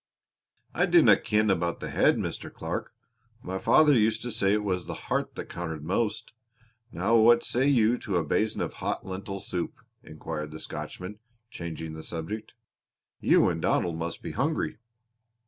[0.73, 2.51] "I dinna ken about the head, Mr.
[2.51, 2.91] Clark.
[3.43, 6.33] My father used to say it was the heart that counted most.
[6.91, 11.19] Now what say you to a basin of hot lentil soup?" inquired the Scotchman,
[11.51, 12.55] changing the subject.
[13.19, 14.79] "You and Donald must be hungry."